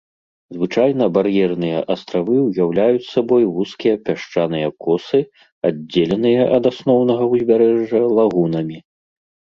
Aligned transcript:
Звычайна 0.55 1.09
бар'ерныя 1.17 1.83
астравы 1.95 2.37
ўяўляюць 2.47 3.11
сабою 3.13 3.45
вузкія 3.59 3.95
пясчаныя 4.09 4.67
косы, 4.87 5.19
аддзеленыя 5.73 6.41
ад 6.59 6.63
асноўнага 6.75 7.23
ўзбярэжжа 7.37 7.99
лагунамі. 8.21 8.77